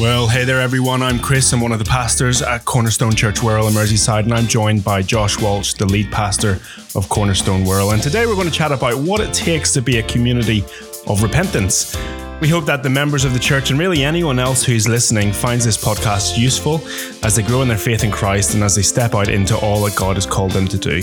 [0.00, 1.02] Well, hey there, everyone.
[1.02, 1.52] I'm Chris.
[1.52, 5.02] I'm one of the pastors at Cornerstone Church Wirral in Merseyside, and I'm joined by
[5.02, 6.52] Josh Walsh, the lead pastor
[6.94, 7.92] of Cornerstone Wirral.
[7.92, 10.64] And today we're going to chat about what it takes to be a community
[11.06, 11.94] of repentance.
[12.40, 15.66] We hope that the members of the church and really anyone else who's listening finds
[15.66, 16.80] this podcast useful
[17.22, 19.84] as they grow in their faith in Christ and as they step out into all
[19.84, 21.02] that God has called them to do.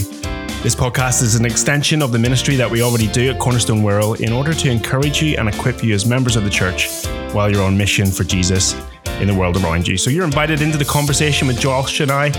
[0.63, 4.19] This podcast is an extension of the ministry that we already do at Cornerstone Wirral
[4.19, 7.61] in order to encourage you and equip you as members of the church while you're
[7.61, 8.73] on mission for Jesus
[9.19, 9.97] in the world around you.
[9.97, 12.29] So you're invited into the conversation with Josh and I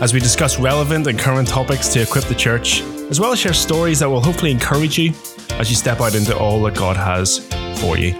[0.00, 3.52] as we discuss relevant and current topics to equip the church, as well as share
[3.52, 5.12] stories that will hopefully encourage you
[5.52, 7.38] as you step out into all that God has
[7.80, 8.18] for you.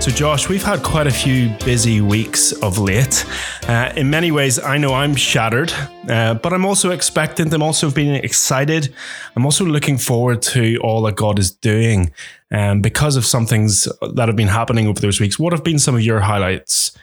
[0.00, 3.24] So, Josh, we've had quite a few busy weeks of late.
[3.68, 5.72] Uh, in many ways, I know I'm shattered,
[6.08, 7.52] uh, but I'm also expectant.
[7.52, 8.94] I'm also being excited.
[9.36, 12.12] I'm also looking forward to all that God is doing
[12.50, 15.38] um, because of some things that have been happening over those weeks.
[15.38, 16.96] What have been some of your highlights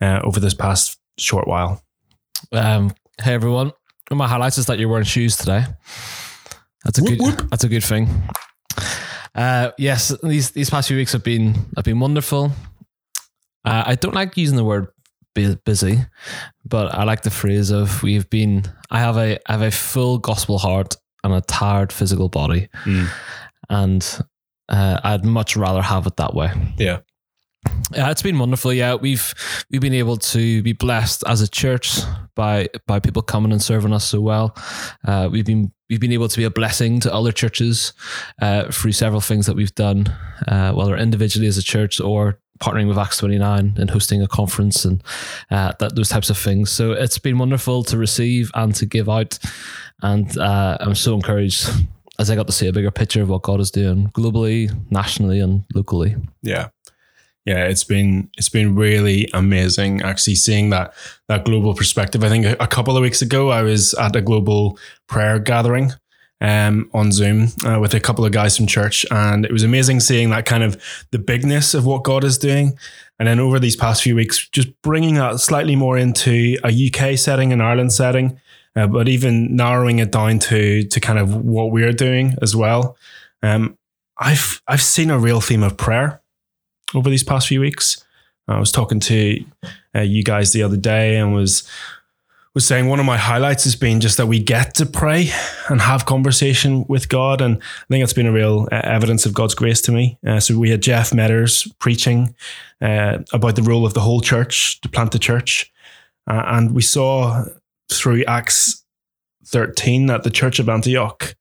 [0.00, 1.82] uh, over this past short while?
[2.52, 3.72] Um, hey everyone,
[4.10, 5.64] my highlights is that you're wearing shoes today.
[6.84, 7.20] That's a Whoop, good.
[7.20, 7.50] whoop.
[7.50, 8.08] That's a good thing.
[9.34, 12.52] Uh, yes, these these past few weeks have been have been wonderful.
[13.64, 14.88] Uh, I don't like using the word
[15.34, 15.98] busy,
[16.64, 18.64] but I like the phrase of we've been.
[18.90, 23.08] I have a I have a full gospel heart and a tired physical body, Mm.
[23.68, 24.20] and
[24.68, 26.50] uh, I'd much rather have it that way.
[26.78, 27.00] Yeah.
[27.92, 28.72] Yeah, it's been wonderful.
[28.72, 29.34] Yeah, we've
[29.70, 31.98] we've been able to be blessed as a church
[32.34, 34.56] by by people coming and serving us so well.
[35.04, 37.92] Uh, we've been we've been able to be a blessing to other churches
[38.40, 40.06] uh, through several things that we've done,
[40.46, 44.28] uh, whether individually as a church or partnering with Acts twenty nine and hosting a
[44.28, 45.02] conference and
[45.50, 46.70] uh, that those types of things.
[46.70, 49.38] So it's been wonderful to receive and to give out,
[50.00, 51.68] and uh, I'm so encouraged
[52.20, 55.40] as I got to see a bigger picture of what God is doing globally, nationally,
[55.40, 56.16] and locally.
[56.42, 56.68] Yeah.
[57.50, 60.94] Yeah, it's been it's been really amazing actually seeing that
[61.26, 62.22] that global perspective.
[62.22, 64.78] I think a, couple of weeks ago I was at a global
[65.08, 65.90] prayer gathering
[66.40, 69.98] um, on Zoom uh, with a couple of guys from church, and it was amazing
[69.98, 72.78] seeing that kind of the bigness of what God is doing.
[73.18, 77.18] And then over these past few weeks, just bringing that slightly more into a UK
[77.18, 78.40] setting, an Ireland setting,
[78.76, 82.96] uh, but even narrowing it down to to kind of what we're doing as well.
[83.42, 83.76] Um,
[84.18, 86.20] I've I've seen a real theme of prayer
[86.94, 88.04] over these past few weeks.
[88.48, 89.44] I was talking to
[89.94, 91.68] uh, you guys the other day and was
[92.52, 95.30] was saying one of my highlights has been just that we get to pray
[95.68, 99.34] and have conversation with God, and I think it's been a real uh, evidence of
[99.34, 100.18] God's grace to me.
[100.26, 102.34] Uh, so we had Jeff Metters preaching
[102.80, 105.72] uh, about the role of the whole church to plant the church,
[106.26, 107.44] uh, and we saw
[107.88, 108.84] through Acts
[109.44, 111.36] thirteen that the Church of Antioch.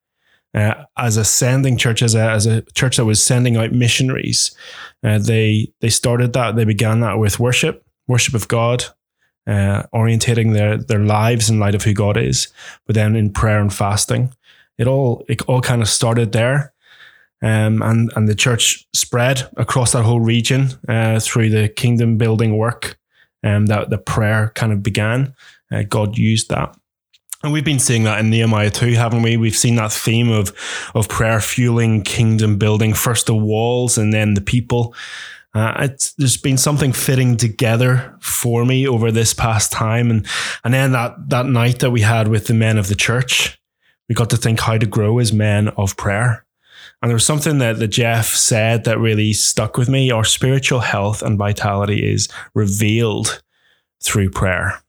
[0.53, 4.55] Uh, as a sending church, as a, as a church that was sending out missionaries,
[5.03, 6.55] uh, they they started that.
[6.55, 8.85] They began that with worship, worship of God,
[9.45, 12.47] uh, orientating their their lives in light of who God is.
[12.87, 14.33] But then in prayer and fasting,
[14.79, 16.73] it all it all kind of started there,
[17.43, 22.57] um, and and the church spread across that whole region uh, through the kingdom building
[22.57, 22.97] work,
[23.43, 25.35] um, that the prayer kind of began.
[25.71, 26.75] Uh, God used that.
[27.41, 29.37] And we've been seeing that in Nehemiah too, haven't we?
[29.37, 30.53] We've seen that theme of
[30.93, 34.93] of prayer fueling kingdom building, first the walls and then the people.
[35.53, 40.27] Uh, it's, there's been something fitting together for me over this past time, and
[40.63, 43.57] and then that that night that we had with the men of the church,
[44.09, 46.45] we got to think how to grow as men of prayer.
[47.01, 50.11] And there was something that, that Jeff said that really stuck with me.
[50.11, 53.41] Our spiritual health and vitality is revealed
[54.01, 54.81] through prayer.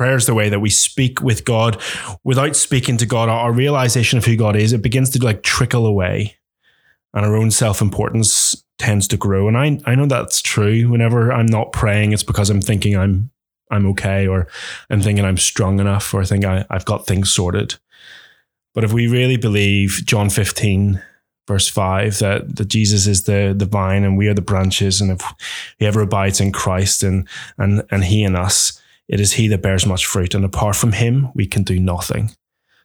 [0.00, 1.78] Prayer is the way that we speak with God.
[2.24, 5.84] Without speaking to God, our realization of who God is, it begins to like trickle
[5.84, 6.38] away.
[7.12, 9.46] And our own self importance tends to grow.
[9.46, 10.88] And I, I know that's true.
[10.88, 13.30] Whenever I'm not praying, it's because I'm thinking I'm
[13.70, 14.48] I'm okay, or
[14.88, 17.74] I'm thinking I'm strong enough, or I think I, I've got things sorted.
[18.72, 21.02] But if we really believe John 15,
[21.46, 25.10] verse 5, that, that Jesus is the, the vine and we are the branches, and
[25.10, 25.20] if
[25.78, 27.28] he ever abides in Christ and,
[27.58, 28.79] and, and he in us,
[29.10, 30.34] it is he that bears much fruit.
[30.34, 32.30] And apart from him, we can do nothing.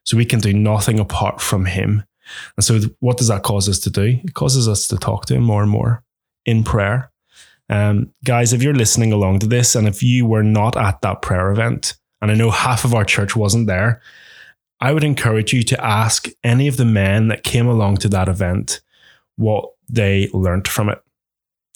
[0.04, 2.04] So we can do nothing apart from him.
[2.58, 4.20] And so what does that cause us to do?
[4.24, 6.04] It causes us to talk to him more and more
[6.44, 7.12] in prayer.
[7.70, 11.22] Um, guys, if you're listening along to this, and if you were not at that
[11.22, 14.02] prayer event, and I know half of our church wasn't there,
[14.80, 18.28] I would encourage you to ask any of the men that came along to that
[18.28, 18.82] event
[19.36, 21.02] what they learnt from it.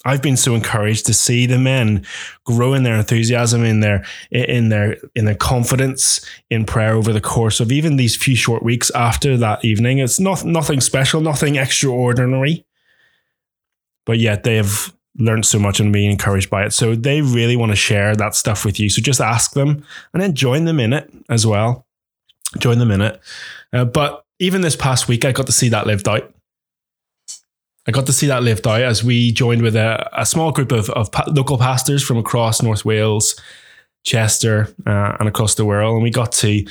[0.06, 2.06] I've been so encouraged to see the men
[2.46, 7.22] grow in their enthusiasm, in their in their in their confidence in prayer over the
[7.22, 10.00] course of even these few short weeks after that evening.
[10.00, 12.66] It's not nothing special, nothing extraordinary,
[14.06, 16.72] but yet they have learned so much and been encouraged by it.
[16.72, 18.90] So they really want to share that stuff with you.
[18.90, 21.86] So just ask them and then join them in it as well.
[22.58, 23.20] Join them in it.
[23.74, 26.34] Uh, but even this past week, I got to see that lived out.
[27.90, 30.72] I got to see that lived out as we joined with a, a small group
[30.72, 33.36] of, of pa- local pastors from across North Wales,
[34.04, 36.64] Chester, uh, and across the world, and we got to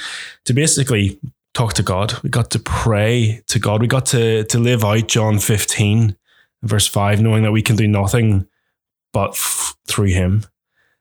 [0.45, 1.19] to basically
[1.55, 2.15] talk to God.
[2.23, 3.81] We got to pray to God.
[3.81, 6.17] We got to to live out John fifteen,
[6.63, 8.47] verse five, knowing that we can do nothing
[9.13, 10.47] but f- through Him.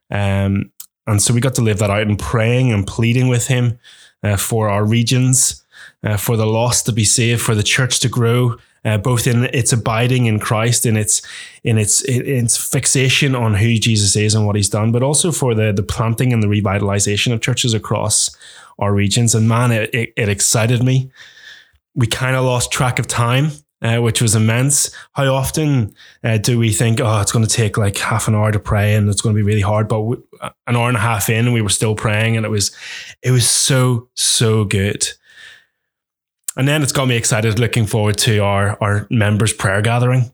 [0.10, 0.72] Um,
[1.06, 3.78] and so we got to live that out and praying and pleading with Him
[4.24, 5.64] uh, for our regions,
[6.04, 9.44] uh, for the lost to be saved, for the church to grow, uh, both in
[9.54, 11.22] its abiding in Christ, in its
[11.63, 15.31] in its in its fixation on who Jesus is and what He's done, but also
[15.31, 18.36] for the the planting and the revitalization of churches across
[18.80, 19.36] our regions.
[19.36, 21.12] And man, it it, it excited me.
[21.95, 23.51] We kind of lost track of time.
[23.80, 24.90] Uh, which was immense.
[25.12, 25.94] How often
[26.24, 28.95] uh, do we think, oh, it's going to take like half an hour to pray
[28.95, 29.88] and it's going to be really hard?
[29.88, 32.75] But we, an hour and a half in, we were still praying, and it was,
[33.22, 35.07] it was so so good.
[36.57, 40.31] And then it's got me excited looking forward to our, our members prayer gathering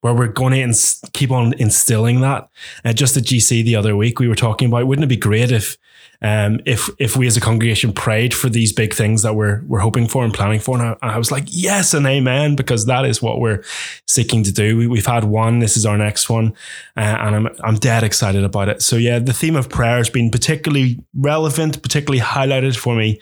[0.00, 2.48] where we're going to ins- keep on instilling that.
[2.84, 5.50] Uh, just at GC the other week, we were talking about, wouldn't it be great
[5.50, 5.76] if,
[6.22, 9.80] um, if, if we as a congregation prayed for these big things that we're, we're
[9.80, 10.80] hoping for and planning for.
[10.80, 13.64] And I, I was like, yes and amen, because that is what we're
[14.06, 14.88] seeking to do.
[14.88, 16.54] We, have had one, this is our next one.
[16.96, 18.82] Uh, and I'm, I'm dead excited about it.
[18.82, 23.20] So yeah, the theme of prayer has been particularly relevant, particularly highlighted for me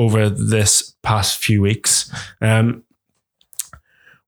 [0.00, 2.10] over this past few weeks.
[2.40, 2.84] Um,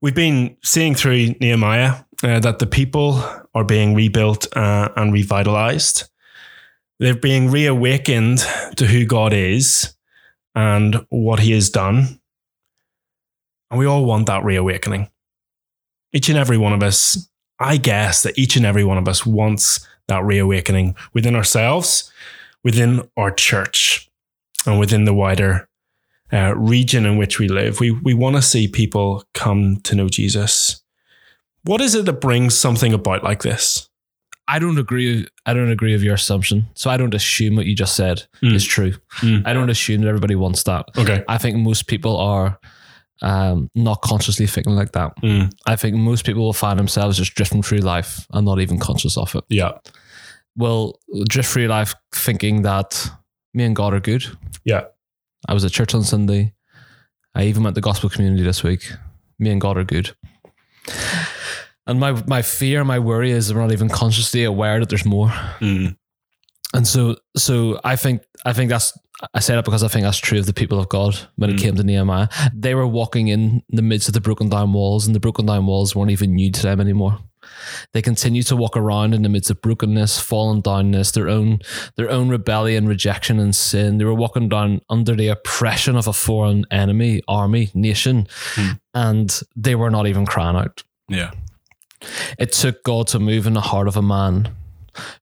[0.02, 3.24] we've been seeing through Nehemiah uh, that the people
[3.54, 6.10] are being rebuilt uh, and revitalized.
[6.98, 8.40] They're being reawakened
[8.76, 9.94] to who God is
[10.54, 12.20] and what He has done.
[13.70, 15.08] And we all want that reawakening.
[16.12, 19.24] Each and every one of us, I guess that each and every one of us
[19.24, 22.12] wants that reawakening within ourselves,
[22.62, 24.10] within our church
[24.66, 25.68] and within the wider
[26.32, 27.80] uh, region in which we live.
[27.80, 30.82] We we want to see people come to know Jesus.
[31.64, 33.88] What is it that brings something about like this?
[34.48, 35.26] I don't agree.
[35.46, 36.66] I don't agree with your assumption.
[36.74, 38.54] So I don't assume what you just said Mm.
[38.54, 38.94] is true.
[39.20, 39.46] Mm.
[39.46, 40.86] I don't assume that everybody wants that.
[40.98, 41.22] Okay.
[41.28, 42.58] I think most people are
[43.22, 45.16] um, not consciously thinking like that.
[45.22, 45.52] Mm.
[45.66, 49.16] I think most people will find themselves just drifting through life and not even conscious
[49.16, 49.44] of it.
[49.48, 49.72] Yeah.
[50.56, 50.98] Will
[51.28, 53.08] drift through life thinking that
[53.54, 54.24] me and God are good.
[54.64, 54.84] Yeah.
[55.48, 56.54] I was at church on Sunday.
[57.34, 58.90] I even went to the gospel community this week.
[59.38, 60.14] Me and God are good.
[61.86, 65.28] And my my fear, my worry is we're not even consciously aware that there's more.
[65.60, 65.96] Mm.
[66.74, 68.96] And so so I think I think that's
[69.34, 71.56] I say that because I think that's true of the people of God when it
[71.56, 71.60] Mm.
[71.60, 72.28] came to Nehemiah.
[72.54, 75.66] They were walking in the midst of the broken down walls, and the broken down
[75.66, 77.18] walls weren't even new to them anymore.
[77.92, 81.60] They continued to walk around in the midst of brokenness, fallen downness, their own
[81.96, 83.98] their own rebellion, rejection, and sin.
[83.98, 88.80] They were walking down under the oppression of a foreign enemy, army, nation, Mm.
[88.94, 90.82] and they were not even crying out.
[91.08, 91.32] Yeah.
[92.38, 94.48] It took God to move in the heart of a man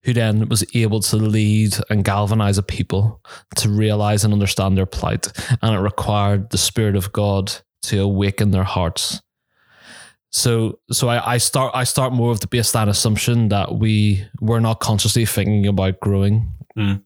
[0.04, 3.20] who then was able to lead and galvanize a people
[3.56, 5.28] to realize and understand their plight.
[5.62, 7.52] And it required the Spirit of God
[7.84, 9.20] to awaken their hearts.
[10.30, 14.60] So so I, I start I start more of the baseline assumption that we we're
[14.60, 16.52] not consciously thinking about growing.
[16.78, 17.02] Mm.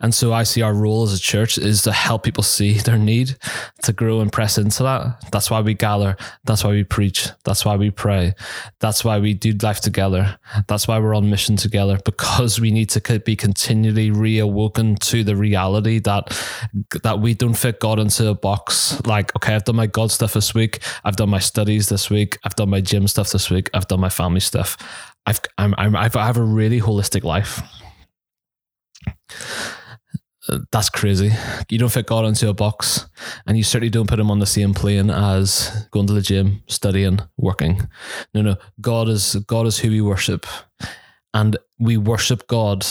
[0.00, 2.98] And so I see our role as a church is to help people see their
[2.98, 3.36] need
[3.82, 5.30] to grow and press into that.
[5.32, 6.16] That's why we gather.
[6.44, 7.28] That's why we preach.
[7.44, 8.34] That's why we pray.
[8.80, 10.38] That's why we do life together.
[10.68, 15.36] That's why we're on mission together because we need to be continually reawoken to the
[15.36, 16.36] reality that
[17.02, 19.00] that we don't fit God into a box.
[19.06, 20.82] Like, okay, I've done my God stuff this week.
[21.04, 22.38] I've done my studies this week.
[22.44, 23.70] I've done my gym stuff this week.
[23.74, 24.76] I've done my family stuff.
[25.26, 27.62] I've I'm, I'm I've, I have a really holistic life.
[30.70, 31.32] That's crazy.
[31.68, 33.06] You don't fit God into a box,
[33.46, 36.62] and you certainly don't put him on the same plane as going to the gym,
[36.68, 37.88] studying, working.
[38.32, 38.56] No, no.
[38.80, 40.46] God is God is who we worship,
[41.34, 42.86] and we worship God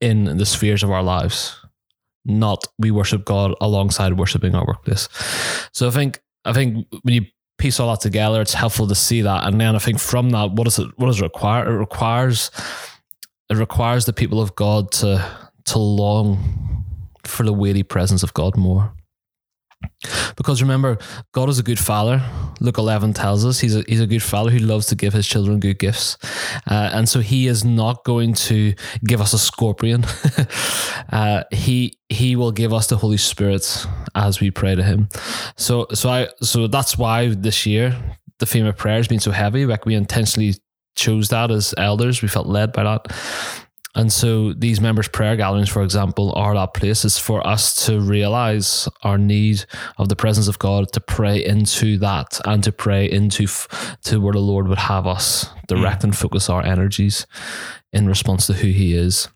[0.00, 1.58] in the spheres of our lives.
[2.24, 5.08] Not we worship God alongside worshiping our workplace.
[5.72, 7.26] So I think I think when you
[7.58, 10.52] piece all that together, it's helpful to see that, and then I think from that,
[10.52, 11.68] what does it what does it require?
[11.68, 12.52] It requires
[13.52, 15.24] it requires the people of God to
[15.64, 16.84] to long
[17.24, 18.92] for the weighty presence of God more.
[20.36, 20.98] Because remember,
[21.32, 22.22] God is a good father.
[22.60, 25.26] Luke 11 tells us he's a, he's a good father who loves to give his
[25.26, 26.16] children good gifts.
[26.68, 30.04] Uh, and so he is not going to give us a scorpion.
[31.12, 35.08] uh, he he will give us the Holy Spirit as we pray to him.
[35.56, 37.96] So so I so that's why this year
[38.38, 39.66] the theme of prayer has been so heavy.
[39.66, 40.54] Like we intentionally
[40.94, 42.22] chose that as elders.
[42.22, 43.06] We felt led by that.
[43.94, 48.88] And so these members' prayer gatherings, for example, are that places for us to realize
[49.02, 49.66] our need
[49.98, 54.18] of the presence of God, to pray into that and to pray into f- to
[54.18, 56.04] where the Lord would have us direct mm.
[56.04, 57.26] and focus our energies
[57.92, 59.28] in response to who He is.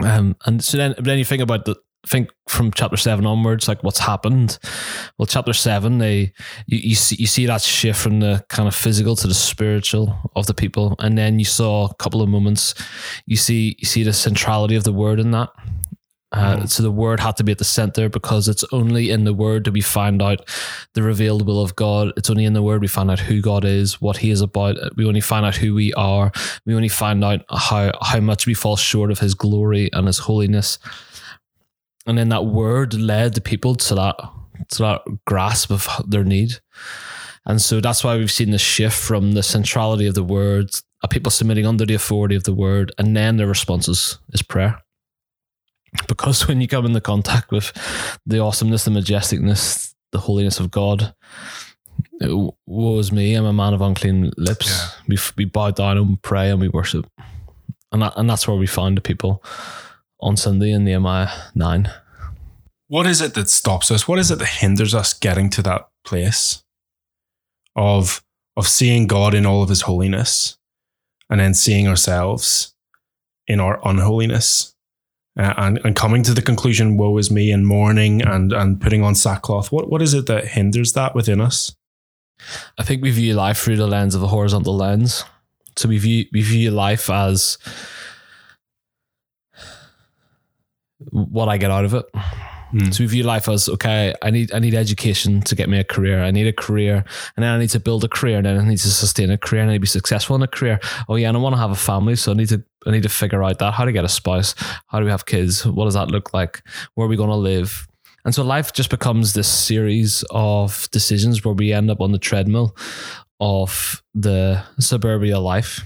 [0.00, 1.74] Um, and so then, then you think about the,
[2.06, 4.58] think from chapter seven onwards, like what's happened.
[5.18, 6.32] Well, chapter seven, they
[6.66, 10.30] you, you see you see that shift from the kind of physical to the spiritual
[10.36, 12.74] of the people, and then you saw a couple of moments.
[13.26, 15.50] You see you see the centrality of the word in that.
[16.32, 16.68] Uh, mm.
[16.68, 19.64] So the word had to be at the center because it's only in the word
[19.64, 20.48] that we find out
[20.94, 22.12] the revealed will of God.
[22.16, 24.76] It's only in the word we find out who God is, what He is about.
[24.96, 26.32] We only find out who we are.
[26.64, 30.18] We only find out how how much we fall short of His glory and His
[30.18, 30.78] holiness
[32.06, 34.16] and then that word led the people to that
[34.70, 36.54] to that grasp of their need.
[37.44, 40.70] And so that's why we've seen the shift from the centrality of the word,
[41.02, 44.82] a people submitting under the authority of the word, and then their responses is prayer.
[46.08, 47.72] Because when you come into contact with
[48.26, 51.14] the awesomeness, the majesticness, the holiness of God,
[52.20, 54.66] woe is me, I'm a man of unclean lips.
[54.68, 54.88] Yeah.
[55.08, 57.06] We, we bow down and pray and we worship.
[57.92, 59.42] And, that, and that's where we find the people
[60.20, 61.90] on Sunday in Nehemiah 9.
[62.88, 64.06] What is it that stops us?
[64.06, 66.62] What is it that hinders us getting to that place
[67.74, 68.22] of,
[68.56, 70.56] of seeing God in all of his holiness
[71.28, 72.74] and then seeing ourselves
[73.46, 74.74] in our unholiness
[75.38, 79.02] uh, and, and coming to the conclusion, woe is me, and mourning and, and putting
[79.02, 79.70] on sackcloth?
[79.70, 81.74] What, what is it that hinders that within us?
[82.78, 85.24] I think we view life through the lens of a horizontal lens.
[85.76, 87.58] So we view, we view life as
[91.10, 92.06] what I get out of it.
[92.72, 92.92] Mm.
[92.92, 94.14] So we view life as okay.
[94.22, 96.22] I need I need education to get me a career.
[96.22, 97.04] I need a career,
[97.36, 99.38] and then I need to build a career, and then I need to sustain a
[99.38, 100.80] career, and I need to be successful in a career.
[101.08, 103.04] Oh yeah, and I want to have a family, so I need to I need
[103.04, 104.54] to figure out that how to get a spouse,
[104.88, 106.62] how do we have kids, what does that look like,
[106.94, 107.86] where are we going to live,
[108.24, 112.18] and so life just becomes this series of decisions where we end up on the
[112.18, 112.76] treadmill
[113.38, 115.84] of the suburbia life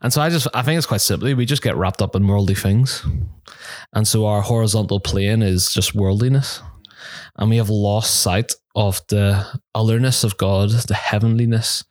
[0.00, 2.26] and so I just I think it's quite simply we just get wrapped up in
[2.26, 3.04] worldly things.
[3.92, 6.60] And so our horizontal plane is just worldliness.
[7.36, 11.84] And we have lost sight of the otherness of God, the heavenliness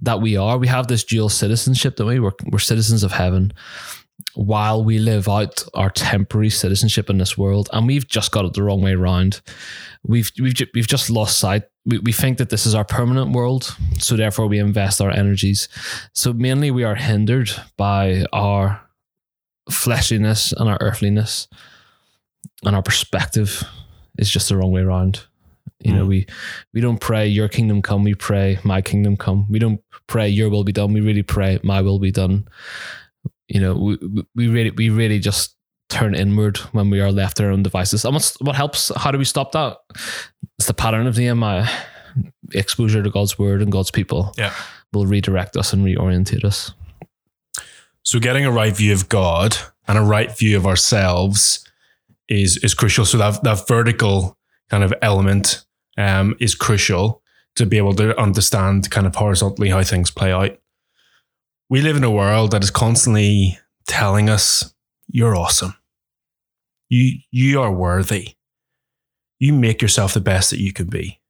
[0.00, 0.58] that we are.
[0.58, 2.20] We have this dual citizenship, don't we?
[2.20, 3.52] We're, we're citizens of heaven
[4.34, 7.68] while we live out our temporary citizenship in this world.
[7.72, 9.40] And we've just got it the wrong way around.
[10.02, 13.76] We've, we've, we've just lost sight we, we think that this is our permanent world,
[13.98, 15.68] so therefore we invest our energies.
[16.14, 18.82] So mainly we are hindered by our
[19.70, 21.48] fleshiness and our earthliness,
[22.64, 23.64] and our perspective
[24.18, 25.24] is just the wrong way around.
[25.80, 25.96] You mm.
[25.96, 26.26] know, we
[26.74, 29.46] we don't pray your kingdom come, we pray my kingdom come.
[29.50, 32.46] We don't pray your will be done, we really pray my will be done.
[33.50, 33.98] You know, we,
[34.34, 35.56] we really we really just
[35.88, 38.04] turn inward when we are left to our own devices.
[38.04, 38.92] And what's, what helps?
[38.96, 39.78] How do we stop that?
[40.58, 41.68] It's the pattern of Nehemiah.
[42.52, 44.54] Exposure to God's word and God's people yeah.
[44.92, 46.72] will redirect us and reorientate us.
[48.02, 51.64] So getting a right view of God and a right view of ourselves
[52.28, 53.04] is is crucial.
[53.04, 54.38] So that that vertical
[54.70, 55.64] kind of element
[55.98, 57.22] um, is crucial
[57.56, 60.56] to be able to understand kind of horizontally how things play out.
[61.70, 64.74] We live in a world that is constantly telling us
[65.06, 65.76] you're awesome.
[66.88, 68.34] You, you are worthy.
[69.38, 71.20] You make yourself the best that you can be.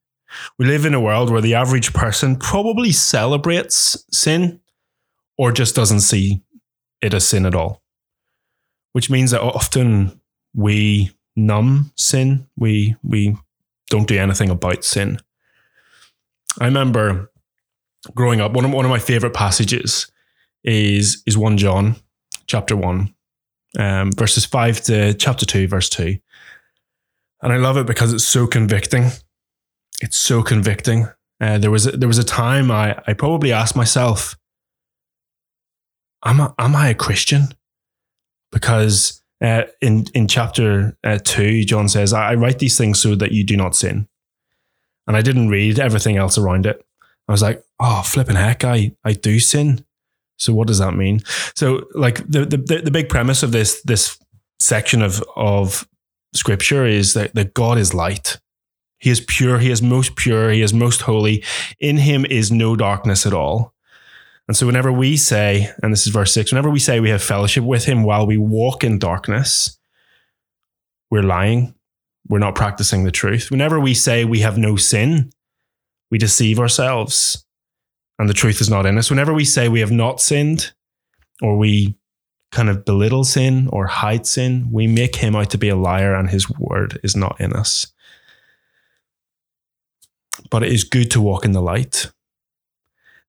[0.57, 4.61] We live in a world where the average person probably celebrates sin
[5.37, 6.43] or just doesn't see
[7.03, 7.83] it as sin at all,
[8.93, 10.23] which means that often
[10.55, 12.47] we numb sin.
[12.57, 13.37] We, we
[13.91, 15.21] don't do anything about sin.
[16.59, 17.31] I remember
[18.15, 20.11] growing up, one of, one of my favorite passages
[20.65, 21.97] is, is 1 John
[22.47, 23.15] chapter 1
[23.79, 26.19] um, verses 5 to chapter 2, verse 2.
[27.43, 29.11] And I love it because it's so convicting.
[30.03, 31.09] It's so convicting.
[31.41, 34.37] Uh, there was a, there was a time I, I probably asked myself,
[36.25, 37.49] am I, am I a Christian?
[38.53, 43.33] Because uh, in in chapter uh, two, John says, "I write these things so that
[43.33, 44.07] you do not sin."
[45.07, 46.85] And I didn't read everything else around it.
[47.27, 49.87] I was like, "Oh, flipping heck, I I do sin."
[50.41, 51.21] So what does that mean?
[51.55, 54.19] So like the the the big premise of this this
[54.59, 55.87] section of of
[56.33, 58.39] scripture is that, that God is light.
[58.99, 61.45] He is pure, he is most pure, he is most holy.
[61.79, 63.75] In him is no darkness at all.
[64.47, 67.23] And so whenever we say, and this is verse 6, whenever we say we have
[67.23, 69.79] fellowship with him while we walk in darkness,
[71.11, 71.75] we're lying.
[72.29, 73.51] We're not practicing the truth.
[73.51, 75.31] Whenever we say we have no sin,
[76.11, 77.45] we deceive ourselves
[78.21, 79.09] and the truth is not in us.
[79.09, 80.73] Whenever we say we have not sinned,
[81.41, 81.97] or we
[82.53, 86.15] kind of belittle sin or hide sin, we make him out to be a liar
[86.15, 87.87] and his word is not in us.
[90.51, 92.11] But it is good to walk in the light.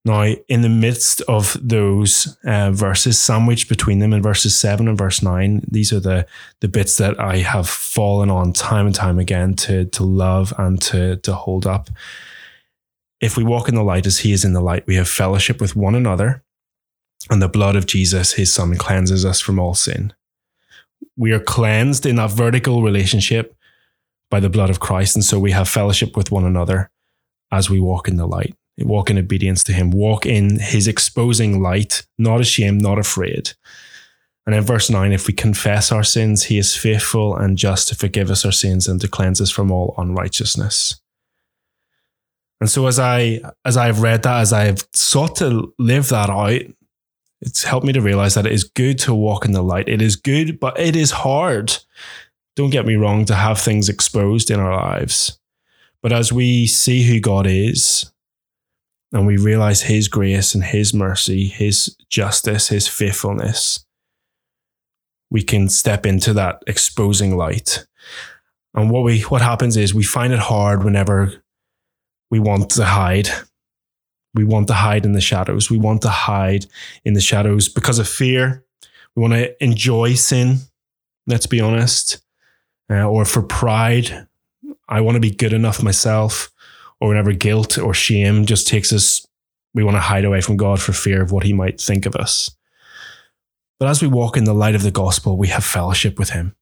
[0.03, 4.97] Now, in the midst of those uh, verses, sandwiched between them in verses seven and
[4.97, 6.25] verse nine, these are the
[6.59, 10.81] the bits that I have fallen on time and time again to to love and
[10.81, 11.91] to to hold up.
[13.21, 15.61] If we walk in the light as He is in the light, we have fellowship
[15.61, 16.43] with one another,
[17.29, 20.13] and the blood of Jesus, His Son, cleanses us from all sin.
[21.15, 23.55] We are cleansed in that vertical relationship
[24.29, 26.89] by the blood of Christ, and so we have fellowship with one another
[27.51, 31.61] as we walk in the light walk in obedience to him, walk in his exposing
[31.61, 33.51] light, not ashamed, not afraid.
[34.45, 37.95] And in verse 9, if we confess our sins, he is faithful and just to
[37.95, 41.00] forgive us our sins and to cleanse us from all unrighteousness.
[42.61, 46.61] And so as I as I've read that, as I've sought to live that out,
[47.41, 49.89] it's helped me to realize that it is good to walk in the light.
[49.89, 51.75] It is good, but it is hard.
[52.55, 55.39] Don't get me wrong, to have things exposed in our lives.
[56.03, 58.11] But as we see who God is,
[59.11, 63.85] and we realize His grace and His mercy, His justice, His faithfulness,
[65.31, 67.87] we can step into that exposing light.
[68.73, 71.40] And what we what happens is we find it hard whenever
[72.31, 73.29] we want to hide.
[74.33, 75.69] We want to hide in the shadows.
[75.69, 76.65] We want to hide
[77.03, 78.65] in the shadows because of fear.
[79.15, 80.59] We want to enjoy sin.
[81.27, 82.23] Let's be honest.
[82.89, 84.27] Uh, or for pride,
[84.87, 86.51] I want to be good enough myself
[87.01, 89.25] or whenever guilt or shame just takes us,
[89.73, 92.15] we want to hide away from God for fear of what he might think of
[92.15, 92.55] us.
[93.79, 96.55] But as we walk in the light of the gospel, we have fellowship with him.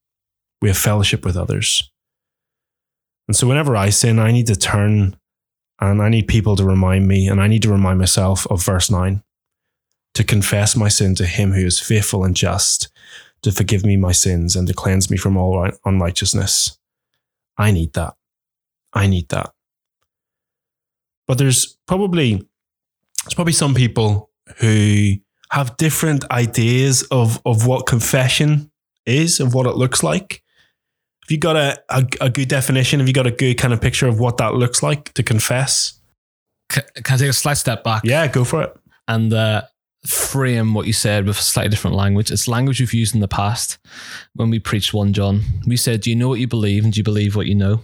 [0.61, 1.91] We have fellowship with others.
[3.27, 5.18] And so whenever I sin, I need to turn
[5.79, 8.89] and I need people to remind me, and I need to remind myself of verse
[8.91, 9.23] 9
[10.15, 12.89] to confess my sin to him who is faithful and just
[13.41, 16.77] to forgive me my sins and to cleanse me from all unrighteousness.
[17.57, 18.15] I need that.
[18.93, 19.53] I need that.
[21.27, 22.33] But there's probably
[23.23, 25.13] there's probably some people who
[25.51, 28.71] have different ideas of of what confession
[29.05, 30.43] is, of what it looks like.
[31.29, 32.99] Have you got a, a, a good definition?
[32.99, 35.99] Have you got a good kind of picture of what that looks like to confess?
[36.69, 38.01] Can, can I take a slight step back?
[38.03, 38.75] Yeah, go for it.
[39.07, 39.61] And uh,
[40.07, 42.31] frame what you said with a slightly different language.
[42.31, 43.77] It's language we've used in the past
[44.33, 45.43] when we preached 1 John.
[45.67, 47.81] We said, Do you know what you believe and do you believe what you know?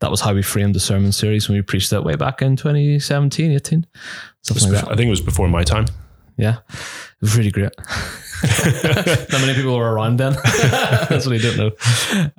[0.00, 2.56] that was how we framed the sermon series when we preached that way back in
[2.56, 3.86] 2017, 18.
[4.40, 4.90] Something like that.
[4.90, 5.84] I think it was before my time.
[6.38, 6.60] Yeah.
[6.70, 7.72] It was really great.
[9.30, 10.32] Not many people were around then.
[10.44, 11.70] That's what I don't know.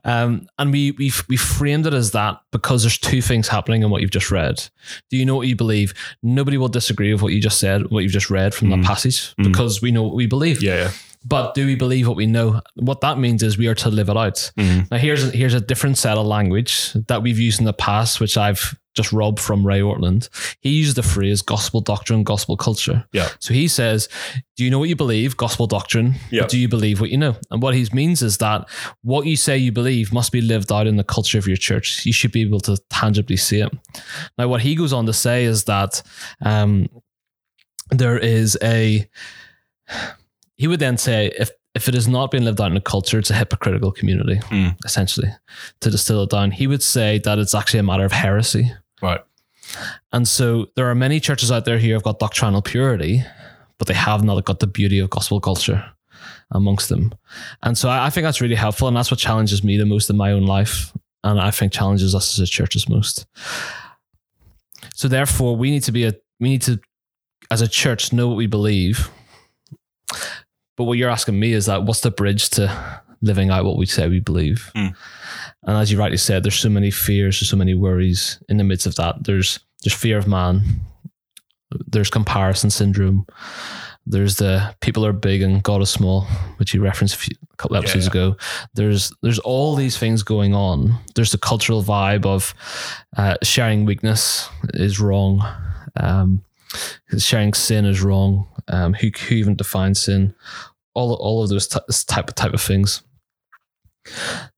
[0.03, 3.89] Um, and we we we framed it as that because there's two things happening in
[3.89, 4.67] what you've just read.
[5.09, 5.93] Do you know what you believe?
[6.23, 8.77] Nobody will disagree with what you just said, what you've just read from mm.
[8.81, 9.43] that passage, mm.
[9.43, 10.61] because we know what we believe.
[10.61, 10.91] Yeah, yeah.
[11.23, 12.61] But do we believe what we know?
[12.75, 14.51] What that means is we are to live it out.
[14.57, 14.87] Mm-hmm.
[14.89, 18.19] Now here's a, here's a different set of language that we've used in the past,
[18.19, 20.29] which I've just robbed from Ray Ortlund.
[20.59, 23.05] He used the phrase gospel doctrine, gospel culture.
[23.13, 23.29] Yeah.
[23.39, 24.09] So he says,
[24.57, 25.37] Do you know what you believe?
[25.37, 26.15] Gospel doctrine.
[26.29, 26.47] Yeah.
[26.47, 27.35] Do you believe what you know?
[27.51, 28.67] And what he means is that
[29.01, 32.05] what you say you believe must be lived out in the culture of your church.
[32.05, 33.71] You should be able to tangibly see it.
[34.37, 36.01] Now, what he goes on to say is that
[36.41, 36.89] um,
[37.91, 39.07] there is a
[40.61, 43.17] he would then say if if it has not been lived out in a culture,
[43.17, 44.75] it's a hypocritical community, mm.
[44.85, 45.29] essentially.
[45.79, 48.71] To distill it down, he would say that it's actually a matter of heresy.
[49.01, 49.21] Right.
[50.11, 53.23] And so there are many churches out there who have got doctrinal purity,
[53.79, 55.83] but they have not got the beauty of gospel culture
[56.51, 57.11] amongst them.
[57.63, 58.87] And so I, I think that's really helpful.
[58.87, 60.93] And that's what challenges me the most in my own life.
[61.23, 63.25] And I think challenges us as a church as most.
[64.93, 66.79] So therefore, we need to be a, we need to,
[67.49, 69.09] as a church, know what we believe
[70.81, 73.85] but what you're asking me is that what's the bridge to living out what we
[73.85, 74.71] say we believe?
[74.75, 74.95] Mm.
[75.61, 78.63] And as you rightly said, there's so many fears, there's so many worries in the
[78.63, 79.23] midst of that.
[79.23, 80.81] There's there's fear of man,
[81.85, 83.27] there's comparison syndrome,
[84.07, 86.21] there's the people are big and God is small,
[86.57, 88.27] which you referenced a, few, a couple episodes yeah, yeah.
[88.29, 88.37] ago.
[88.73, 90.95] There's there's all these things going on.
[91.13, 92.55] There's the cultural vibe of
[93.17, 95.45] uh, sharing weakness is wrong.
[95.95, 96.43] Um,
[97.19, 98.47] sharing sin is wrong.
[98.67, 100.33] Um, who, who even defines sin?
[100.93, 103.03] All all of those t- type of type of things.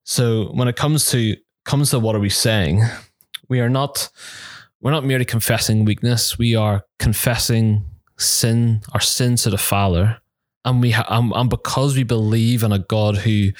[0.03, 2.83] So when it comes to comes to what are we saying,
[3.49, 4.09] we are not
[4.81, 6.37] we're not merely confessing weakness.
[6.37, 7.85] We are confessing
[8.17, 10.19] sin, our sin to the Father,
[10.65, 13.51] and we ha- and, and because we believe in a God who,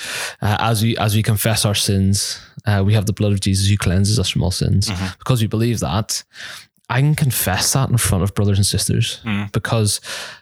[0.42, 3.70] uh, as we as we confess our sins, uh, we have the blood of Jesus
[3.70, 4.90] who cleanses us from all sins.
[4.90, 5.18] Mm-hmm.
[5.20, 6.24] Because we believe that,
[6.90, 9.52] I can confess that in front of brothers and sisters Mm.
[9.52, 10.02] because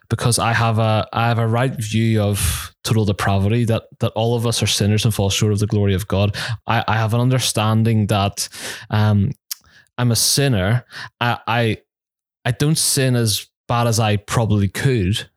[0.09, 4.35] because I have a I have a right view of total depravity that that all
[4.35, 6.35] of us are sinners and fall short of the glory of God.
[6.67, 8.49] I, I have an understanding that
[8.89, 9.31] um,
[9.97, 10.83] I'm a sinner.
[11.21, 11.77] I, I
[12.43, 15.29] I don't sin as bad as I probably could,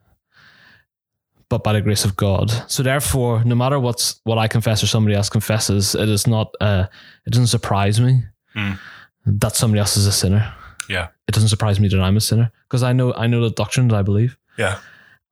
[1.49, 2.51] but by the grace of God.
[2.67, 6.55] So therefore, no matter what's what I confess or somebody else confesses, it is not
[6.61, 6.87] uh,
[7.27, 8.23] it doesn't surprise me
[8.57, 8.79] Mm.
[9.27, 10.55] that somebody else is a sinner
[10.89, 11.09] Yeah.
[11.29, 13.89] it doesn't surprise me that I'm a sinner because I know I know the doctrine
[13.89, 14.37] that I believe.
[14.59, 14.79] Yeah.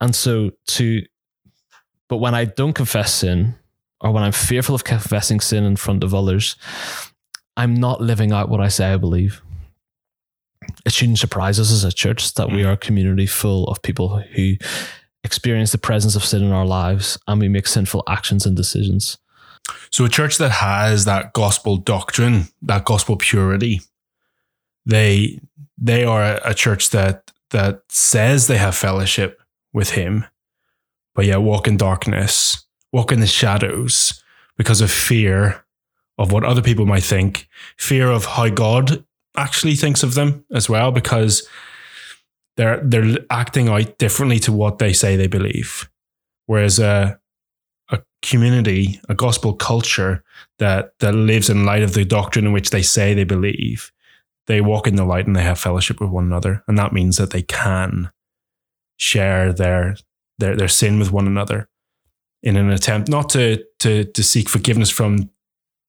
[0.00, 1.02] And so to
[2.08, 3.54] but when I don't confess sin
[4.00, 6.56] or when I'm fearful of confessing sin in front of others,
[7.56, 9.40] I'm not living out what I say I believe.
[10.84, 12.66] It shouldn't surprise us as a church that we Mm.
[12.66, 14.54] are a community full of people who
[15.24, 19.18] experience the presence of sin in our lives and we make sinful actions and decisions.
[19.90, 23.80] So a church that has that gospel doctrine, that gospel purity,
[24.86, 25.40] they
[25.78, 29.40] they are a, church that that says they have fellowship
[29.72, 30.24] with him,
[31.14, 34.22] but yet walk in darkness, walk in the shadows
[34.56, 35.64] because of fear
[36.18, 39.04] of what other people might think, fear of how God
[39.36, 41.48] actually thinks of them as well, because
[42.56, 45.88] they're they're acting out differently to what they say they believe.
[46.46, 47.18] Whereas a
[47.90, 50.24] a community, a gospel culture
[50.58, 53.92] that that lives in light of the doctrine in which they say they believe,
[54.46, 57.16] they walk in the light and they have fellowship with one another, and that means
[57.16, 58.10] that they can
[58.96, 59.96] share their
[60.38, 61.68] their their sin with one another
[62.42, 65.30] in an attempt not to to to seek forgiveness from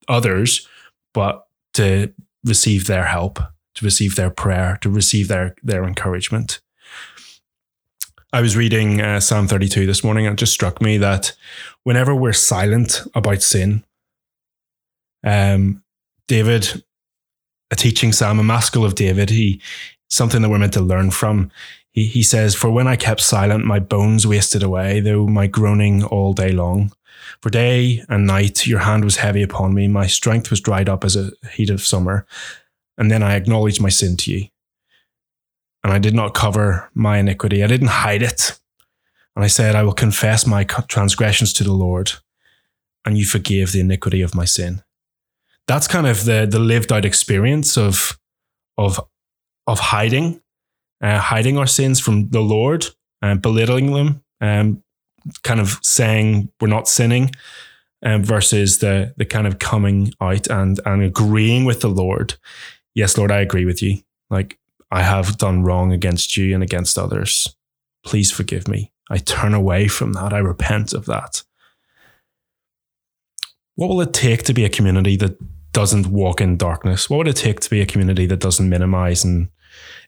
[0.07, 0.67] others,
[1.13, 2.13] but to
[2.43, 3.39] receive their help,
[3.75, 6.61] to receive their prayer, to receive their their encouragement.
[8.31, 11.33] I was reading uh, Psalm 32 this morning, and it just struck me that
[11.83, 13.83] whenever we're silent about sin,
[15.23, 15.83] um,
[16.27, 16.83] David,
[17.73, 19.59] a teaching psalm, a maskil of David, he
[20.09, 21.51] something that we're meant to learn from.
[21.91, 26.03] He, he says, For when I kept silent, my bones wasted away, though my groaning
[26.03, 26.93] all day long.
[27.41, 31.03] For day and night your hand was heavy upon me, my strength was dried up
[31.03, 32.25] as a heat of summer.
[32.97, 34.47] And then I acknowledged my sin to you.
[35.83, 38.59] And I did not cover my iniquity, I didn't hide it.
[39.36, 42.13] And I said, I will confess my transgressions to the Lord,
[43.03, 44.83] and you forgave the iniquity of my sin.
[45.67, 48.19] That's kind of the the lived out experience of
[48.78, 48.99] of
[49.67, 50.41] of hiding,
[51.02, 52.88] uh, hiding our sins from the Lord
[53.21, 54.82] and belittling them, and
[55.43, 57.32] kind of saying we're not sinning,
[58.04, 62.36] um, versus the the kind of coming out and and agreeing with the Lord.
[62.93, 63.99] Yes, Lord, I agree with you.
[64.30, 64.60] Like
[64.91, 67.56] I have done wrong against you and against others.
[68.06, 68.91] Please forgive me.
[69.10, 70.34] I turn away from that.
[70.34, 71.43] I repent of that.
[73.76, 75.38] What will it take to be a community that
[75.73, 77.09] doesn't walk in darkness?
[77.09, 79.49] What would it take to be a community that doesn't minimize and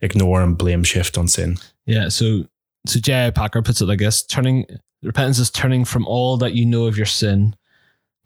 [0.02, 1.58] ignore and blame shift on sin?
[1.86, 2.46] Yeah, so
[2.88, 3.32] so J.I.
[3.32, 4.66] Packer puts it like this: turning
[5.04, 7.56] repentance is turning from all that you know of your sin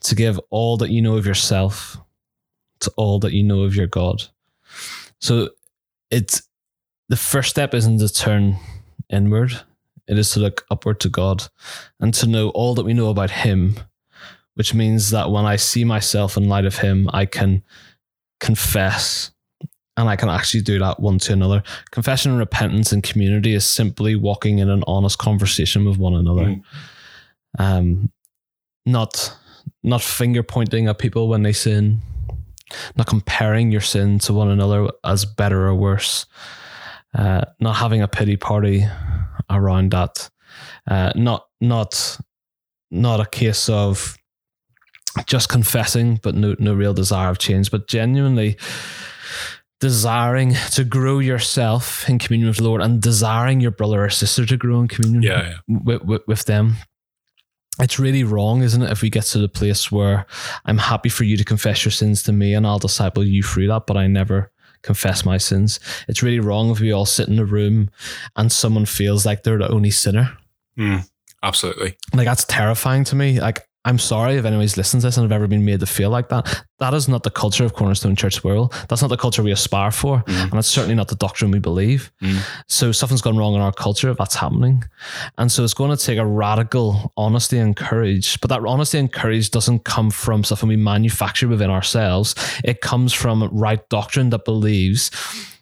[0.01, 1.97] to give all that you know of yourself
[2.81, 4.23] to all that you know of your God.
[5.19, 5.49] So
[6.09, 6.43] it's
[7.09, 8.57] the first step isn't to turn
[9.09, 9.59] inward;
[10.07, 11.43] it is to look upward to God
[11.99, 13.79] and to know all that we know about Him,
[14.59, 17.63] which means that when I see myself in light of Him, I can
[18.41, 19.31] confess
[19.95, 21.63] and I can actually do that one to another.
[21.91, 26.43] Confession and repentance in community is simply walking in an honest conversation with one another.
[26.43, 26.63] Mm.
[27.57, 28.11] Um,
[28.85, 29.33] not
[29.81, 32.01] not finger pointing at people when they sin,
[32.97, 36.25] not comparing your sin to one another as better or worse,
[37.13, 38.85] uh, not having a pity party
[39.49, 40.29] around that,
[40.85, 42.17] uh, not not
[42.91, 44.18] not a case of
[45.25, 48.57] just confessing but no no real desire of change, but genuinely
[49.79, 54.45] desiring to grow yourself in communion with the Lord and desiring your brother or sister
[54.45, 55.55] to grow in communion yeah.
[55.67, 56.75] with, with, with them.
[57.79, 58.91] It's really wrong, isn't it?
[58.91, 60.25] If we get to the place where
[60.65, 63.67] I'm happy for you to confess your sins to me and I'll disciple you through
[63.67, 65.79] that, but I never confess my sins.
[66.09, 67.89] It's really wrong if we all sit in a room
[68.35, 70.37] and someone feels like they're the only sinner.
[70.77, 71.09] Mm,
[71.41, 71.95] absolutely.
[72.13, 73.39] Like that's terrifying to me.
[73.39, 76.09] Like I'm sorry if anybody's listened to this and have ever been made to feel
[76.09, 76.65] like that.
[76.79, 78.73] That is not the culture of Cornerstone Church Wirral.
[78.87, 80.19] That's not the culture we aspire for.
[80.23, 80.49] Mm.
[80.49, 82.11] And it's certainly not the doctrine we believe.
[82.21, 82.41] Mm.
[82.67, 84.83] So something's gone wrong in our culture if that's happening.
[85.37, 88.39] And so it's going to take a radical honesty and courage.
[88.41, 92.35] But that honesty and courage doesn't come from something we manufacture within ourselves.
[92.65, 95.09] It comes from right doctrine that believes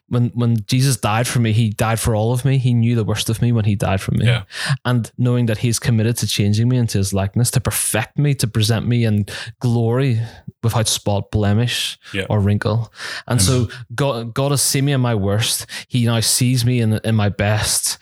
[0.09, 2.57] when when Jesus died for me, he died for all of me.
[2.57, 4.25] He knew the worst of me when he died for me.
[4.25, 4.43] Yeah.
[4.85, 8.47] And knowing that he's committed to changing me into his likeness, to perfect me, to
[8.47, 9.25] present me in
[9.59, 10.19] glory
[10.63, 12.25] without spot, blemish, Yeah.
[12.29, 12.91] or wrinkle.
[13.27, 15.65] And so God, God has seen me in my worst.
[15.87, 17.97] He now sees me in in my best,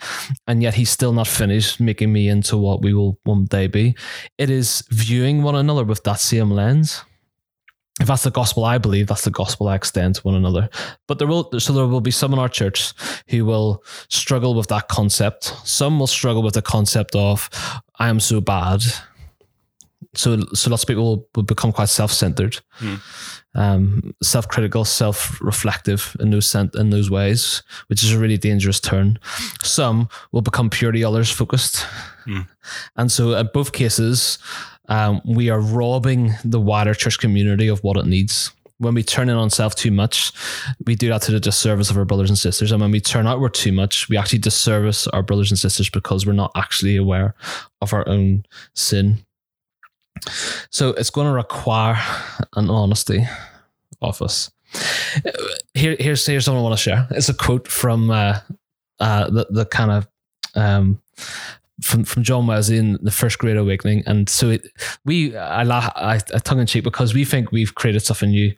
[0.48, 3.96] and yet He's still not finished making me into what we will one day be.
[4.38, 7.04] It is viewing one another with that same lens.
[8.02, 10.70] If that's the gospel I believe, that's the gospel I extend to one another.
[11.08, 12.94] But there will so there will be some in our church
[13.30, 15.54] who will struggle with that concept.
[15.64, 17.50] Some will struggle with the concept of
[17.98, 18.84] I am so bad.
[20.14, 22.60] So so lots of people will, will become quite self-centered
[23.56, 29.18] um, self-critical, self-reflective in those sen- in those ways, which is a really dangerous turn.
[29.64, 31.86] Some will become purely others focused,
[32.98, 34.38] and so in both cases,
[34.88, 38.52] um, we are robbing the wider church community of what it needs.
[38.78, 40.34] When we turn in on self too much,
[40.86, 42.72] we do that to the disservice of our brothers and sisters.
[42.72, 46.26] And when we turn outward too much, we actually disservice our brothers and sisters because
[46.26, 47.36] we're not actually aware
[47.82, 49.26] of our own sin.
[50.70, 51.98] So it's going to require
[52.56, 53.26] an honesty
[54.02, 54.52] of us.
[55.74, 57.08] Here, here's here's something I want to share.
[57.12, 58.40] It's a quote from uh,
[59.00, 60.08] uh, the the kind of
[60.56, 61.02] um,
[61.82, 64.68] from from John Wesley in the First Great Awakening, and so it,
[65.04, 68.54] we I laugh I, I tongue in cheek because we think we've created something new.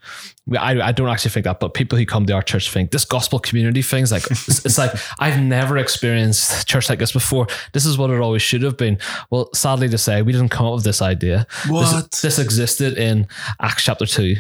[0.46, 2.92] We, I I don't actually think that, but people who come to our church think
[2.92, 7.48] this gospel community things like it's, it's like I've never experienced church like this before.
[7.74, 9.00] This is what it always should have been.
[9.30, 11.48] Well, sadly to say, we didn't come up with this idea.
[11.64, 12.12] This- What?
[12.22, 13.28] This, existed in
[13.60, 14.36] Acts chapter 2.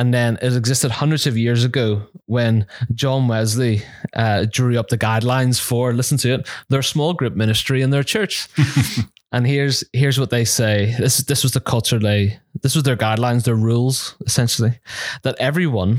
[0.00, 3.82] And then it existed hundreds of years ago when John Wesley
[4.14, 8.02] uh, drew up the guidelines for, listen to it, their small group ministry in their
[8.02, 8.48] church.
[9.32, 10.94] and here's here's what they say.
[10.98, 14.80] This this was the culture they this was their guidelines, their rules, essentially.
[15.22, 15.98] That everyone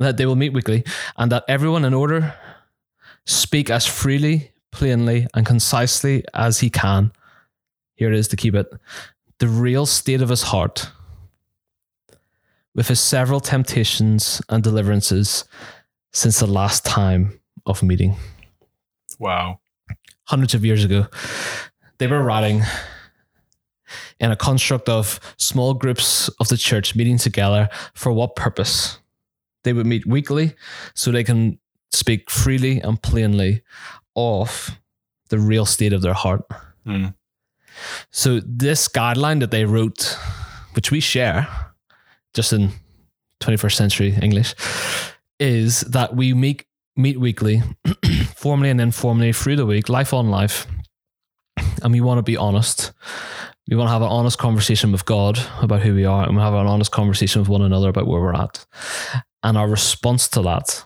[0.00, 0.82] that they will meet weekly
[1.16, 2.34] and that everyone in order
[3.26, 7.12] speak as freely, plainly, and concisely as he can.
[7.94, 8.66] Here it is to keep it.
[9.38, 10.90] The real state of his heart
[12.74, 15.44] with his several temptations and deliverances
[16.12, 18.16] since the last time of meeting.
[19.18, 19.60] Wow.
[20.24, 21.06] Hundreds of years ago,
[21.98, 22.62] they were writing
[24.20, 28.98] in a construct of small groups of the church meeting together for what purpose?
[29.64, 30.54] They would meet weekly
[30.94, 31.58] so they can
[31.92, 33.62] speak freely and plainly
[34.16, 34.78] of
[35.30, 36.42] the real state of their heart.
[36.86, 37.14] Mm.
[38.10, 40.16] So this guideline that they wrote,
[40.74, 41.48] which we share,
[42.34, 42.70] just in
[43.40, 44.54] 21st century English,
[45.38, 46.64] is that we meet
[46.96, 47.60] meet weekly,
[48.36, 50.66] formally and informally through the week, life on life,
[51.82, 52.92] and we want to be honest.
[53.68, 56.42] We want to have an honest conversation with God about who we are, and we
[56.42, 58.64] have an honest conversation with one another about where we're at.
[59.42, 60.84] And our response to that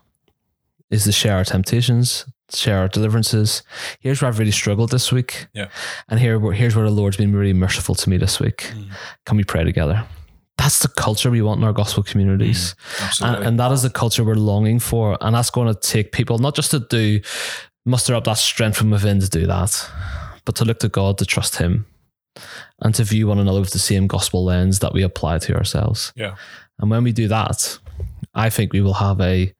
[0.90, 3.62] is to share our temptations, share our deliverances.
[4.00, 5.48] Here's where I've really struggled this week.
[5.52, 5.68] Yeah.
[6.08, 8.70] And here, here's where the Lord's been really merciful to me this week.
[8.74, 8.90] Mm.
[9.26, 10.06] Can we pray together?
[10.58, 12.74] That's the culture we want in our gospel communities.
[12.74, 13.46] Mm, and, Absolutely.
[13.46, 15.16] and that is the culture we're longing for.
[15.20, 17.20] And that's going to take people not just to do,
[17.86, 19.88] muster up that strength from within to do that,
[20.44, 21.86] but to look to God, to trust Him,
[22.80, 26.12] and to view one another with the same gospel lens that we apply to ourselves.
[26.16, 26.34] yeah.
[26.80, 27.78] And when we do that,
[28.34, 29.52] I think we will have a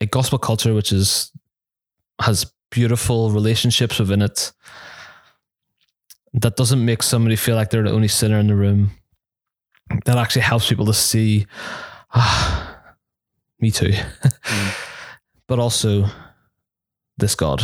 [0.00, 1.32] a gospel culture which is
[2.20, 4.52] has beautiful relationships within it
[6.34, 8.90] that doesn't make somebody feel like they're the only sinner in the room.
[10.04, 11.46] That actually helps people to see,
[12.14, 12.78] ah,
[13.58, 13.92] me too.
[15.46, 16.06] but also
[17.16, 17.62] this God.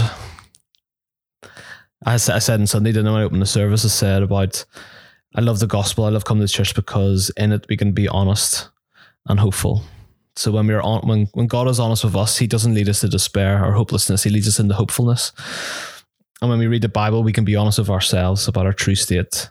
[2.06, 4.22] I said, I said on Sunday, didn't I, when I opened the service, I said
[4.22, 4.64] about
[5.36, 6.04] I love the gospel.
[6.04, 8.68] I love coming to church because in it we can be honest
[9.26, 9.82] and hopeful.
[10.36, 13.00] So when we're on, when when God is honest with us, He doesn't lead us
[13.00, 14.22] to despair or hopelessness.
[14.22, 15.32] He leads us into hopefulness.
[16.44, 18.94] And when we read the Bible, we can be honest with ourselves about our true
[18.94, 19.48] state.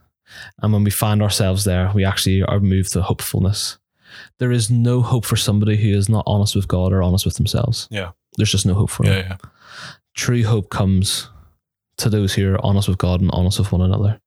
[0.61, 3.79] And when we find ourselves there, we actually are moved to hopefulness.
[4.37, 7.33] There is no hope for somebody who is not honest with God or honest with
[7.33, 7.87] themselves.
[7.89, 8.11] Yeah.
[8.37, 9.27] There's just no hope for them Yeah.
[9.27, 9.37] Yeah.
[10.13, 11.31] true hope comes
[11.97, 14.21] to those who are honest with God and honest with one another.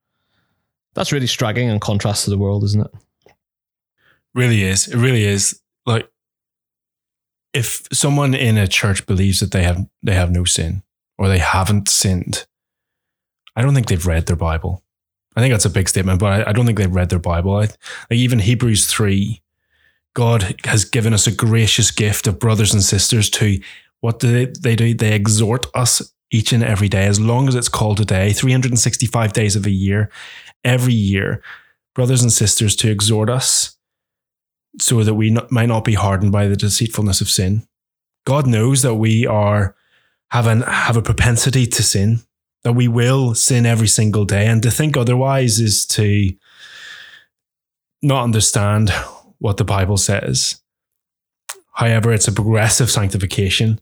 [0.94, 3.32] That's really striking in contrast to the world, isn't it?
[4.34, 4.88] Really is.
[4.88, 5.62] It really is.
[5.86, 6.10] Like
[7.52, 10.82] if someone in a church believes that they have they have no sin
[11.16, 12.44] or they haven't sinned,
[13.56, 14.82] I don't think they've read their Bible.
[15.34, 17.56] I think that's a big statement, but I, I don't think they've read their Bible.
[17.56, 19.42] I, like even Hebrews three,
[20.14, 23.60] God has given us a gracious gift of brothers and sisters to
[24.00, 24.94] what do they, they do?
[24.94, 29.32] They exhort us each and every day, as long as it's called a day, 365
[29.32, 30.10] days of a year,
[30.64, 31.42] every year,
[31.94, 33.76] brothers and sisters to exhort us
[34.80, 37.66] so that we not, might not be hardened by the deceitfulness of sin.
[38.24, 39.74] God knows that we are
[40.30, 42.20] have an have a propensity to sin,
[42.66, 46.32] that we will sin every single day, and to think otherwise is to
[48.02, 48.90] not understand
[49.38, 50.60] what the Bible says.
[51.74, 53.80] However, it's a progressive sanctification.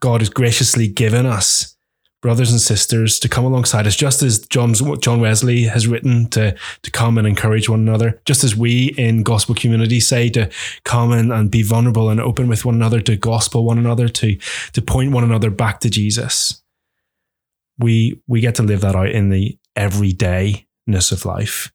[0.00, 1.74] God has graciously given us
[2.20, 4.74] brothers and sisters to come alongside us, just as John
[5.20, 9.54] Wesley has written to, to come and encourage one another, just as we in gospel
[9.54, 10.50] community say to
[10.84, 14.36] come and, and be vulnerable and open with one another, to gospel one another, to,
[14.74, 16.62] to point one another back to Jesus.
[17.78, 21.72] We, we get to live that out in the everydayness of life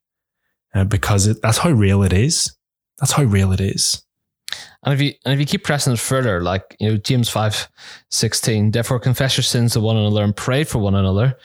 [0.74, 2.56] uh, because it, that's how real it is.
[3.00, 4.04] That's how real it is.
[4.84, 7.70] And if you and if you keep pressing it further, like you know, James five
[8.12, 11.38] sixteen, therefore confess your sins to one another and pray for one another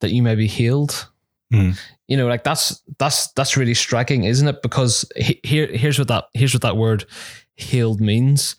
[0.00, 1.08] that you may be healed.
[1.52, 1.78] Mm.
[2.06, 4.62] You know, like that's that's that's really striking, isn't it?
[4.62, 7.06] Because here here's what that here's what that word
[7.56, 8.56] healed means.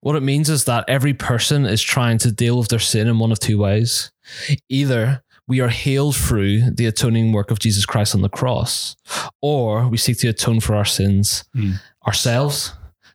[0.00, 3.18] What it means is that every person is trying to deal with their sin in
[3.18, 4.12] one of two ways.
[4.68, 8.96] Either we are healed through the atoning work of Jesus Christ on the cross,
[9.42, 11.74] or we seek to atone for our sins mm.
[12.06, 12.72] ourselves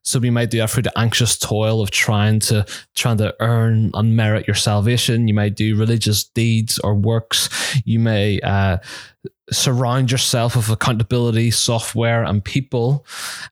[0.09, 3.91] so we might do that through the anxious toil of trying to trying to earn
[3.93, 5.27] and merit your salvation.
[5.27, 7.49] You might do religious deeds or works.
[7.85, 8.77] You may uh,
[9.51, 13.05] surround yourself with accountability software and people,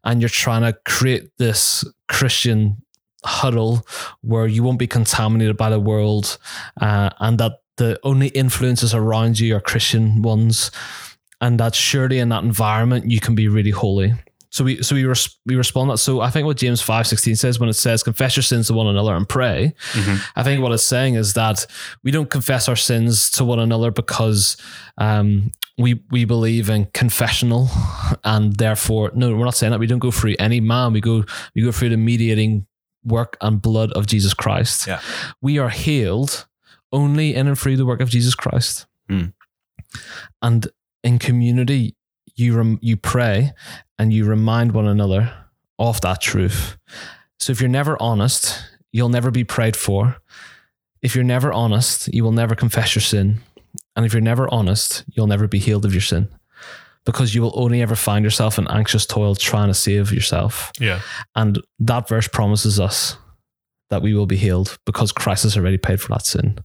[0.04, 2.82] and you're trying to create this Christian
[3.28, 3.86] huddle
[4.22, 6.38] where you won't be contaminated by the world,
[6.82, 10.72] uh, and that the only influences around you are Christian ones,
[11.40, 14.13] and that surely in that environment you can be really holy.
[14.50, 15.98] So we so we res- we respond that.
[15.98, 18.74] So I think what James five sixteen says when it says confess your sins to
[18.74, 20.16] one another and pray, mm-hmm.
[20.36, 21.66] I think what it's saying is that
[22.04, 24.58] we don't confess our sins to one another because
[24.98, 27.70] um, we we believe in confessional,
[28.24, 30.94] and therefore no, we're not saying that we don't go through any man.
[30.94, 32.66] We go we go through the mediating
[33.08, 34.88] work and blood of Jesus Christ.
[34.88, 35.02] Yeah.
[35.41, 36.48] We are healed
[36.91, 38.86] only in and through the work of Jesus Christ.
[39.10, 39.34] Mm.
[40.41, 40.67] And
[41.04, 41.96] in community,
[42.36, 43.54] you rem- you pray
[43.98, 45.34] and you remind one another
[45.80, 46.78] of that truth.
[47.39, 50.17] So if you're never honest, you'll never be prayed for.
[51.02, 53.39] If you're never honest, you will never confess your sin.
[53.96, 56.30] And if you're never honest, you'll never be healed of your sin
[57.08, 60.74] because you will only ever find yourself in anxious toil trying to save yourself.
[60.78, 61.00] Yeah.
[61.38, 63.15] And that verse promises us
[63.89, 66.60] that we will be healed because Christ has already paid for that sin.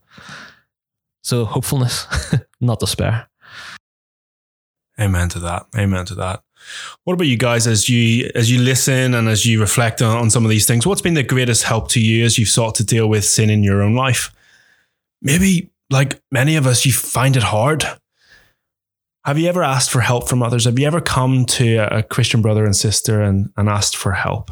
[1.22, 2.08] So hopefulness,
[2.60, 3.28] not despair.
[5.00, 5.66] Amen to that.
[5.78, 6.42] Amen to that.
[7.04, 10.28] What about you guys as you as you listen and as you reflect on, on
[10.28, 10.84] some of these things?
[10.84, 13.62] What's been the greatest help to you as you've sought to deal with sin in
[13.62, 14.34] your own life?
[15.20, 17.84] Maybe like many of us, you find it hard.
[19.24, 20.64] Have you ever asked for help from others?
[20.64, 24.50] Have you ever come to a Christian brother and sister and, and asked for help?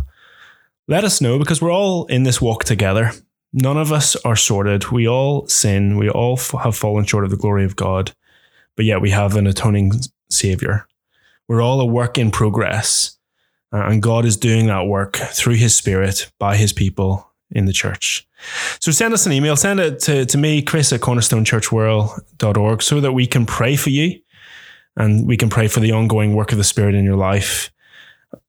[0.87, 3.11] Let us know because we're all in this walk together.
[3.53, 4.93] None of us are sorted.
[4.93, 5.97] We all sin.
[5.97, 8.13] We all f- have fallen short of the glory of God,
[8.77, 9.93] but yet we have an atoning
[10.31, 10.87] Savior.
[11.49, 13.19] We're all a work in progress,
[13.73, 17.73] uh, and God is doing that work through His Spirit by His people in the
[17.73, 18.25] church.
[18.79, 23.13] So send us an email, send it to, to me, Chris at cornerstonechurchwirral.org, so that
[23.13, 24.20] we can pray for you
[25.01, 27.73] and we can pray for the ongoing work of the Spirit in your life.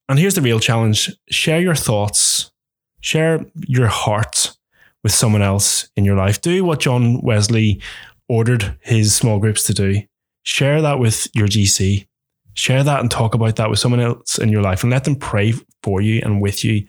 [0.10, 2.52] And here's the real challenge share your thoughts,
[3.00, 4.56] share your heart
[5.04, 6.42] with someone else in your life.
[6.42, 7.82] Do what John Wesley
[8.28, 10.02] ordered his small groups to do
[10.44, 12.08] share that with your GC.
[12.54, 15.16] Share that and talk about that with someone else in your life and let them
[15.16, 16.86] pray for you and with you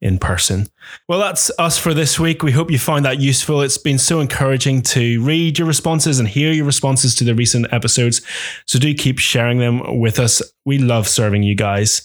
[0.00, 0.66] in person.
[1.08, 2.42] Well, that's us for this week.
[2.42, 3.62] We hope you found that useful.
[3.62, 7.72] It's been so encouraging to read your responses and hear your responses to the recent
[7.72, 8.20] episodes.
[8.66, 10.42] So do keep sharing them with us.
[10.66, 12.00] We love serving you guys.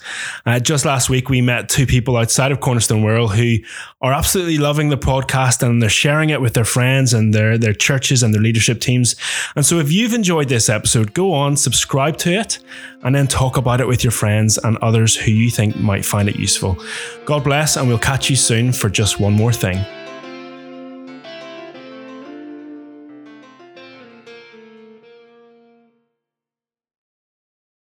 [0.45, 3.63] Uh, just last week, we met two people outside of Cornerstone Wirral who
[4.01, 7.73] are absolutely loving the podcast and they're sharing it with their friends and their, their
[7.73, 9.15] churches and their leadership teams.
[9.55, 12.59] And so if you've enjoyed this episode, go on, subscribe to it,
[13.03, 16.27] and then talk about it with your friends and others who you think might find
[16.27, 16.77] it useful.
[17.23, 19.85] God bless, and we'll catch you soon for just one more thing.